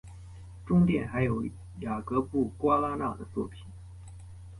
[0.65, 1.45] 中殿还有
[1.81, 3.63] 雅格布瓜拉纳的作品。